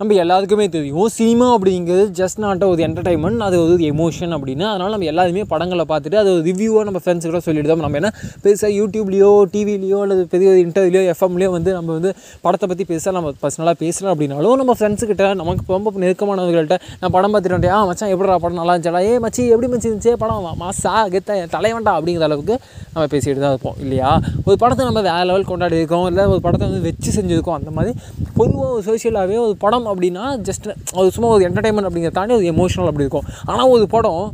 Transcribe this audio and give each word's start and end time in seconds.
நம்ம 0.00 0.14
எல்லாத்துக்குமே 0.22 0.66
தெரியும். 0.74 1.08
சினிமா 1.16 1.46
அப்படிங்கிறது 1.54 2.04
ஜஸ்ட் 2.18 2.38
நாட் 2.42 2.62
ஒரு 2.68 2.80
என்டர்டைன்மெண்ட் 2.84 3.42
அது 3.46 3.56
ஒரு 3.62 3.74
எமோஷன் 3.88 4.32
அப்படின்னு. 4.36 4.64
அதனால் 4.70 4.92
நம்ம 4.94 5.08
எல்லாருமே 5.10 5.42
படங்களை 5.50 5.84
பார்த்துட்டு 5.90 6.16
அது 6.20 6.30
ஒரு 6.34 6.42
ரிவ்யூவாக 6.46 6.84
நம்ம 6.88 7.00
ஃப்ரெண்ட்ஸ் 7.04 7.26
கூட 7.30 7.40
சொல்லிட்டு 7.46 7.70
தான் 7.70 7.82
நம்ம 7.86 7.98
என்ன 8.00 8.10
பெருசாக 8.44 8.70
யூடியூப்லேயோ 8.76 9.28
டிவிலையோ 9.54 9.98
அல்லது 10.04 10.22
பெரிய 10.34 10.52
இன்டர்வியூலையோ 10.62 11.02
எஃப்எம்லேயோ 11.14 11.50
வந்து 11.56 11.72
நம்ம 11.78 11.90
வந்து 11.98 12.12
படத்தை 12.46 12.68
பற்றி 12.70 12.86
பெருசாக 12.92 13.14
நம்ம 13.18 13.32
பர்சனலாக 13.42 13.76
பேசலாம் 13.82 14.12
அப்படின்னாலும் 14.14 14.56
நம்ம 14.62 14.76
ஃப்ரெண்ட்ஸுக்கிட்ட 14.78 15.26
நமக்கு 15.42 15.76
ரொம்ப 15.76 15.92
நெருக்கமானவர்கள்ட்ட 16.04 16.78
நான் 17.02 17.14
படம் 17.16 17.34
பார்த்துட்டு 17.34 17.58
வந்தேன். 17.58 17.74
ஆ 17.80 17.82
மச்சான் 17.90 18.14
எப்படிடா 18.14 18.38
படம்? 18.46 18.58
நல்லா 18.62 18.76
இருந்துச்சா 18.76 19.04
ஏ 19.10 19.12
மச்சி 19.26 19.44
எப்படி 19.56 19.70
மச்சி 19.74 19.88
இருந்துச்சு? 19.90 20.14
படம் 20.24 20.48
மாசா 20.64 20.94
கெத்த 21.16 21.38
தலைவன்டா 21.56 21.94
அப்படிங்கிற 21.98 22.28
அளவுக்கு 22.30 22.56
நம்ம 22.94 23.06
பேசிக்கிட்டு 23.16 23.44
தான் 23.44 23.54
இருப்போம் 23.56 23.78
இல்லையா? 23.84 24.08
ஒரு 24.48 24.58
படத்தை 24.64 24.82
நம்ம 24.90 25.04
வேறு 25.10 25.28
லெவல் 25.32 25.48
கொண்டாடி 25.52 25.80
இருக்கோம் 25.82 26.08
இல்லை 26.12 26.26
ஒரு 26.32 26.42
படத்தை 26.48 26.64
வந்து 26.70 26.82
வச்சு 26.88 27.12
செஞ்சுருக்கோம் 27.20 27.58
அந்த 27.60 27.70
மாதிரி 27.78 27.94
பொதுவாக 28.40 28.72
ஒரு 28.78 28.84
சோஷியலாகவே 28.90 29.38
ஒரு 29.46 29.54
படம் 29.66 29.88
அப்படின்னா 29.92 30.24
ஜஸ்ட் 30.48 30.66
அது 30.98 31.06
சும்மா 31.16 31.30
ஒரு 31.36 31.44
என்டர்டைன்மெண்ட் 31.48 31.88
அப்படிங்கிறத 31.88 32.16
தாண்டி 32.18 32.34
ஒரு 32.38 32.46
எமோஷனல் 32.54 32.90
அப்படி 32.90 33.06
இருக்கும். 33.06 33.28
ஆனால் 33.50 33.70
ஒரு 33.74 33.84
படம் 33.94 34.24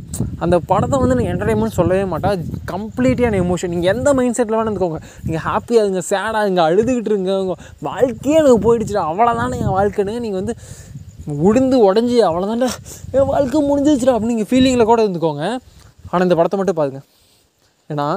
அந்த 0.45 0.55
படத்தை 0.71 0.97
வந்து 1.03 1.17
நீங்கள் 1.19 1.33
என்டர்டைன்மெண்ட் 1.33 1.77
சொல்லவே 1.79 2.05
மாட்டேன் 2.13 2.43
கம்ப்ளீட்டான 2.73 3.39
எமோஷன் 3.45 3.73
நீங்கள் 3.75 3.91
எந்த 3.93 4.13
மைண்ட் 4.19 4.37
செட்டில் 4.39 4.57
வேணும் 4.57 4.69
இருந்துக்கோங்க. 4.69 5.01
நீங்கள் 5.25 5.45
ஹாப்பியாக 5.49 5.83
இருங்க 5.85 6.03
சேடாக 6.11 6.43
இருங்க 6.45 6.61
அழுதுகிட்டு 6.69 7.11
இருங்க. 7.13 7.33
வாழ்க்கையே 7.89 8.37
எனக்கு 8.43 8.61
போயிடுச்சுடா. 8.67 9.03
அவ்வளோதானே 9.11 9.59
என் 9.65 9.75
வாழ்க்கைன்னு 9.79 10.15
நீங்கள் 10.25 10.41
வந்து 10.41 10.55
உடிந்து 11.47 11.77
உடஞ்சி 11.89 12.17
அவ்வளோதான்டா 12.29 12.71
என் 13.17 13.29
வாழ்க்கை 13.33 13.61
முடிஞ்சிச்சுடா 13.69 14.13
அப்படின்னு 14.15 14.33
நீங்கள் 14.35 14.49
ஃபீலிங்கில் 14.51 14.89
கூட 14.91 14.99
இருந்துக்கோங்க. 15.05 15.45
ஆனால் 16.09 16.25
இந்த 16.27 16.37
படத்தை 16.39 16.57
மட்டும் 16.59 16.79
பாருங்க. 16.81 16.99
ஏன்னா 17.93 18.07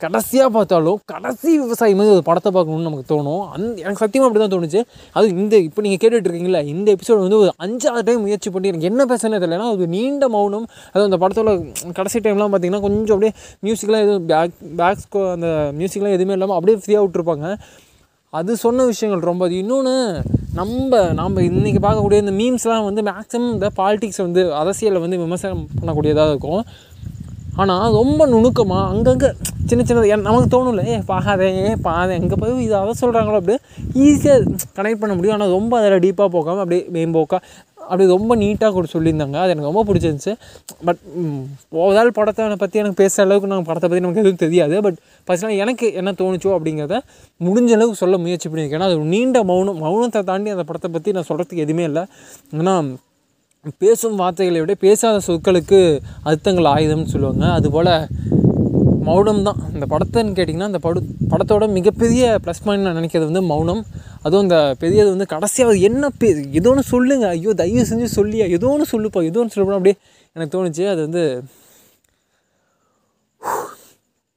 கடைசியாக 0.00 0.50
பார்த்தாலும் 0.54 0.98
கடைசி 1.12 1.50
விவசாயி 1.62 1.94
மாதிரி 1.98 2.12
ஒரு 2.14 2.24
படத்தை 2.28 2.50
பார்க்கணும்னு 2.56 2.86
நமக்கு 2.88 3.06
தோணும். 3.12 3.44
அந்த 3.54 3.68
எனக்கு 3.82 4.02
சத்தியமாக 4.02 4.28
அப்படி 4.28 4.40
தான் 4.42 4.52
தோணுச்சு. 4.54 4.80
அது 5.18 5.26
இந்த 5.42 5.54
இப்போ 5.68 5.82
நீங்கள் 5.86 6.00
கேட்டுட்ருக்கீங்களா 6.02 6.60
இந்த 6.72 6.88
எபிசோட் 6.96 7.22
வந்து 7.24 7.38
ஒரு 7.42 7.52
அஞ்சாறு 7.66 8.02
டைம் 8.08 8.20
முயற்சி 8.26 8.50
பண்ணி 8.54 8.70
எனக்கு 8.72 8.88
என்ன 8.90 9.06
பேசுனே 9.12 9.38
தெரியலனா 9.44 9.68
அது 9.74 9.86
நீண்ட 9.96 10.28
மௌனம். 10.36 10.66
அது 10.92 11.02
அந்த 11.08 11.18
படத்தோட 11.22 11.54
கடைசி 11.98 12.20
டைம்லாம் 12.26 12.52
பார்த்தீங்கன்னா 12.54 12.84
கொஞ்சம் 12.86 13.14
அப்படியே 13.16 13.34
மியூசிக்லாம் 13.66 14.04
எதுவும் 14.06 14.26
பேக் 14.32 14.56
பேக்ஸ் 14.80 15.08
அந்த 15.36 15.48
மியூசிக்லாம் 15.80 16.16
எதுவுமே 16.18 16.36
இல்லாமல் 16.38 16.58
அப்படியே 16.58 16.78
ஃப்ரீயாக 16.82 17.04
விட்டுருப்பாங்க. 17.06 17.46
அது 18.32 18.52
சொன்ன 18.64 18.84
விஷயங்கள் 18.92 19.28
ரொம்ப. 19.30 19.42
அது 19.48 19.56
இன்னொன்று 19.62 19.94
நம்ம 20.58 20.98
நம்ம 21.20 21.42
இன்றைக்கி 21.48 21.80
பார்க்கக்கூடிய 21.84 22.18
இந்த 22.24 22.34
மீம்ஸ்லாம் 22.40 22.86
வந்து 22.88 23.02
மேக்ஸிமம் 23.08 23.54
இந்த 23.56 23.68
பாலிடிக்ஸ் 23.80 24.22
வந்து 24.24 24.42
அரசியலை 24.60 25.00
வந்து 25.04 25.18
விமர்சனம் 25.22 25.64
பண்ணக்கூடியதாக 25.78 26.32
இருக்கும். 26.34 26.62
ஆனால் 27.62 27.94
ரொம்ப 28.00 28.22
நுணுக்கமாக 28.32 28.88
அங்கங்கே 28.92 29.30
சின்ன 29.70 29.84
சின்னது 29.86 30.10
என் 30.14 30.26
நமக்கு 30.26 30.48
தோணும்ல 30.54 30.82
ஏ 30.90 30.96
பாகாதே 31.12 31.46
ஏ 31.60 31.70
பாதே 31.86 32.16
எங்கே 32.22 32.36
போய் 32.40 32.52
இது 32.64 32.74
அதை 32.80 32.92
சொல்கிறாங்களோ 33.04 33.38
அப்படியே 33.40 33.60
ஈஸியாக 34.08 34.42
கனெக்ட் 34.76 35.00
பண்ண 35.04 35.12
முடியும். 35.16 35.36
ஆனால் 35.36 35.54
ரொம்ப 35.58 35.72
அதில் 35.78 36.02
டீப்பாக 36.04 36.30
போகாமல் 36.36 36.62
அப்படியே 36.64 36.82
மேம்போக்கா 36.96 37.38
அப்படி 37.88 38.04
ரொம்ப 38.14 38.32
நீட்டாக 38.42 38.70
கூட 38.76 38.86
சொல்லியிருந்தாங்க. 38.92 39.36
அது 39.42 39.52
எனக்கு 39.54 39.68
ரொம்ப 39.70 39.82
பிடிச்சிருந்துச்சு. 39.88 40.32
பட் 40.86 41.00
ஓவரால் 41.82 42.14
படத்தை 42.18 42.56
பற்றி 42.62 42.80
எனக்கு 42.82 42.98
பேசுகிற 43.02 43.24
அளவுக்கு 43.26 43.50
நான் 43.52 43.66
படத்தை 43.68 43.88
பற்றி 43.88 44.04
நமக்கு 44.04 44.22
எதுவும் 44.24 44.42
தெரியாது. 44.44 44.76
பட் 44.86 44.98
பர்சனலாக 45.28 45.62
எனக்கு 45.64 45.88
என்ன 46.00 46.14
தோணுச்சோ 46.20 46.52
அப்படிங்கிறத 46.56 46.98
முடிஞ்ச 47.48 47.72
அளவுக்கு 47.78 48.02
சொல்ல 48.02 48.18
முயற்சி 48.24 48.48
பண்ணியிருக்கேன். 48.48 48.80
ஏன்னா 48.80 48.90
அது 48.90 48.98
ஒரு 49.00 49.08
நீண்ட 49.14 49.42
மௌனம் 49.52 49.80
மௌனத்தை 49.86 50.22
தாண்டி 50.30 50.54
அந்த 50.56 50.66
படத்தை 50.70 50.90
பற்றி 50.96 51.16
நான் 51.18 51.28
சொல்கிறதுக்கு 51.30 51.64
எதுவுமே 51.66 51.86
இல்லை. 51.90 52.04
ஏன்னா 52.60 52.76
பேசும் 53.82 54.18
வார்த்தைகளை 54.22 54.58
விட 54.62 54.74
பேசாத 54.84 55.20
சொற்களுக்கு 55.28 55.80
அர்த்தங்கள் 56.30 56.68
ஆயுதம்னு 56.74 57.12
சொல்லுவாங்க. 57.14 57.44
அதுபோல் 57.58 57.90
மௌனம் 59.08 59.42
தான். 59.48 59.58
இந்த 59.74 59.86
படத்தைன்னு 59.92 60.36
கேட்டிங்கன்னா 60.36 60.68
அந்த 60.70 60.80
படு 60.84 61.00
படத்தோட 61.32 61.64
மிகப்பெரிய 61.74 62.22
ப்ளஸ் 62.44 62.62
பாயிண்ட் 62.64 62.86
நான் 62.86 62.98
நினைக்கிறது 63.00 63.28
வந்து 63.30 63.42
மௌனம். 63.50 63.82
அதுவும் 64.24 64.44
இந்த 64.46 64.58
பெரியது 64.82 65.08
வந்து 65.14 65.26
கடைசியாவது 65.32 65.78
என்ன 65.88 66.10
பே 66.20 66.28
ஏதோ 66.60 66.70
ஒன்று 66.72 66.84
சொல்லுங்க. 66.92 67.26
ஐயோ 67.36 67.52
தயவு 67.60 67.84
செஞ்சு 67.90 68.08
சொல்லியா? 68.18 68.46
ஏதோ 68.56 68.68
ஒன்று 68.74 68.92
சொல்லுப்பா 68.94 69.22
ஏதோ 69.30 69.40
ஒன்று 69.42 69.54
சொல்லப்போ 69.56 69.78
அப்படியே 69.80 69.96
எனக்கு 70.36 70.54
தோணுச்சு. 70.56 70.84
அது 70.92 71.00
வந்து 71.06 71.24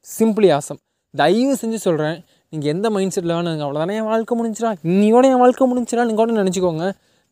சிம்பிளி 0.06 0.50
ஆசம் 0.58 0.82
தயவு 1.14 1.54
செஞ்சு 1.62 1.80
சொல்கிறேன் 1.88 2.18
நீங்கள் 2.54 2.72
எந்த 2.74 2.88
மைண்ட் 2.96 3.14
செட்டில் 3.16 3.36
வேணும் 3.38 3.64
அவ்வளோதானே 3.66 3.96
என் 4.00 4.10
வாழ்க்கை 4.12 4.36
முடிஞ்சிடா 4.40 4.72
இன்னையோட 4.92 5.26
என் 5.34 5.42
வாழ்க்கை 5.44 5.66
முடிஞ்சிடா 5.72 6.04
நீங்கள் 6.10 6.24
கூட 6.24 6.36
நினச்சிக்கோங்க. 6.44 6.86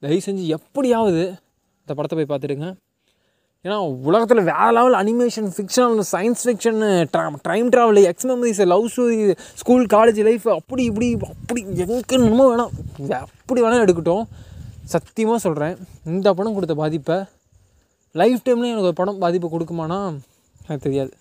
தயவு 0.03 0.21
செஞ்சு 0.27 0.43
எப்படியாவது 0.57 1.23
இந்த 1.87 1.95
படத்தை 1.97 2.15
போய் 2.19 2.31
பார்த்துடுங்க. 2.31 2.69
ஏன்னா 3.65 3.75
உலகத்தில் 4.07 4.47
வேறு 4.49 4.73
level 4.77 4.95
animation 5.01 5.47
fiction 5.55 6.01
science 6.11 6.41
fiction 6.47 6.81
time 7.47 7.69
travel 7.73 7.99
ex 8.09 8.27
memories 8.31 8.59
love 8.71 8.85
story 8.93 9.17
school 9.61 9.85
college 9.93 10.19
life 10.27 10.45
அப்படி 10.55 10.83
இப்படி 10.89 11.07
அப்படி 11.41 11.61
எங்கே 11.85 12.17
என்னமோ 12.17 12.45
வேணாம். 12.51 12.73
அப்படி 13.25 13.61
வேணால் 13.65 13.85
எடுக்கட்டும். 13.85 14.25
சத்தியமாக 14.93 15.39
சொல்கிறேன் 15.45 15.75
இந்த 16.15 16.33
படம் 16.39 16.57
கொடுத்த 16.57 16.75
பாதிப்பை 16.81 17.17
லைஃப் 18.21 18.43
டைமில் 18.47 18.71
எனக்கு 18.73 18.89
ஒரு 18.91 18.99
படம் 19.01 19.23
பாதிப்பு 19.23 19.47
கொடுக்குமானா 19.55 20.01
எனக்கு 20.67 20.85
தெரியாது. 20.87 21.13